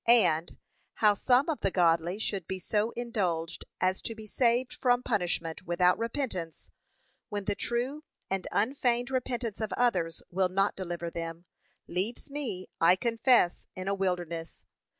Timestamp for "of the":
1.47-1.69